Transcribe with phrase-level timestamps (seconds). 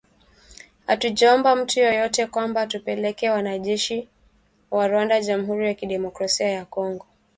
[0.87, 4.07] Hatujaomba mtu yeyote kwamba tupeleke wanajeshi
[4.71, 7.05] wa Rwanda jamhuri ya kidemokrasia ya Kongo